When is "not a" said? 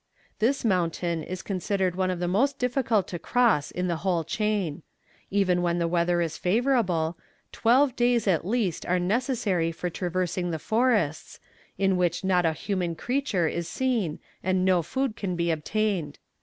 12.23-12.53